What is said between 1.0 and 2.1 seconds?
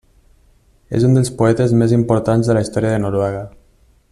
un dels poetes més